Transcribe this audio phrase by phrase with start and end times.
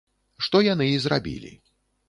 [0.45, 1.53] Што яны і зрабілі.